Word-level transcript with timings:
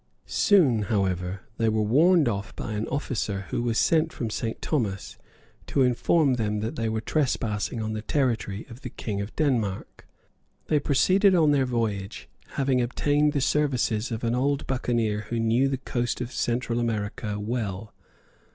Soon, 0.25 0.81
however, 0.89 1.41
they 1.57 1.69
were 1.69 1.83
warned 1.83 2.27
off 2.27 2.55
by 2.55 2.71
an 2.73 2.87
officer 2.87 3.41
who 3.49 3.61
was 3.61 3.77
sent 3.77 4.11
from 4.11 4.31
St. 4.31 4.59
Thomas 4.59 5.15
to 5.67 5.83
inform 5.83 6.33
them 6.33 6.59
that 6.61 6.75
they 6.75 6.89
were 6.89 7.01
trespassing 7.01 7.79
on 7.83 7.93
the 7.93 8.01
territory 8.01 8.65
of 8.67 8.81
the 8.81 8.89
King 8.89 9.21
of 9.21 9.35
Denmark. 9.35 10.07
They 10.69 10.79
proceeded 10.79 11.35
on 11.35 11.51
their 11.51 11.67
voyage, 11.67 12.27
having 12.53 12.81
obtained 12.81 13.33
the 13.33 13.41
services 13.41 14.11
of 14.11 14.23
an 14.23 14.33
old 14.33 14.65
buccaneer 14.65 15.27
who 15.29 15.39
knew 15.39 15.67
the 15.69 15.77
coast 15.77 16.19
of 16.19 16.31
Central 16.31 16.79
America 16.79 17.39
well. 17.39 17.93